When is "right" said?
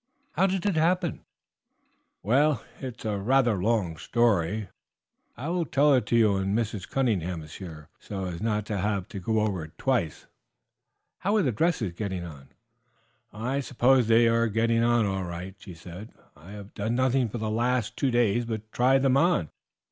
15.25-15.53